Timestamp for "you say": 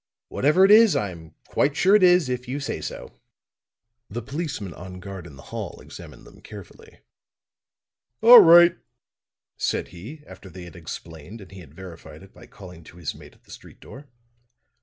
2.47-2.81